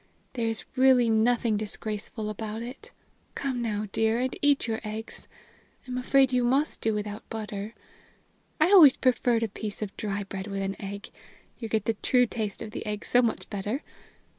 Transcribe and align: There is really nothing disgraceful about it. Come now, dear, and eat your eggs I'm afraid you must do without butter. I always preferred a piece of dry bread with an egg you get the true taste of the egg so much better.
There 0.33 0.47
is 0.47 0.65
really 0.75 1.11
nothing 1.11 1.57
disgraceful 1.57 2.31
about 2.31 2.63
it. 2.63 2.91
Come 3.35 3.61
now, 3.61 3.85
dear, 3.91 4.19
and 4.19 4.35
eat 4.41 4.65
your 4.65 4.81
eggs 4.83 5.27
I'm 5.87 5.95
afraid 5.95 6.33
you 6.33 6.43
must 6.43 6.81
do 6.81 6.95
without 6.95 7.29
butter. 7.29 7.75
I 8.59 8.71
always 8.71 8.97
preferred 8.97 9.43
a 9.43 9.47
piece 9.47 9.83
of 9.83 9.95
dry 9.97 10.23
bread 10.23 10.47
with 10.47 10.63
an 10.63 10.75
egg 10.81 11.11
you 11.59 11.69
get 11.69 11.85
the 11.85 11.93
true 12.01 12.25
taste 12.25 12.63
of 12.63 12.71
the 12.71 12.83
egg 12.87 13.05
so 13.05 13.21
much 13.21 13.47
better. 13.51 13.83